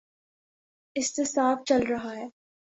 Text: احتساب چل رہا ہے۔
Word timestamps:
احتساب 0.95 1.57
چل 1.65 1.81
رہا 1.89 2.15
ہے۔ 2.15 2.25